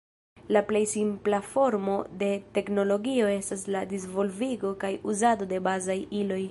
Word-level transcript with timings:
La 0.55 0.61
plej 0.69 0.79
simpla 0.93 1.39
formo 1.49 1.97
de 2.23 2.31
teknologio 2.57 3.31
estas 3.35 3.67
la 3.77 3.85
disvolvigo 3.95 4.75
kaj 4.85 4.95
uzado 5.13 5.53
de 5.55 5.63
bazaj 5.69 6.03
iloj. 6.23 6.39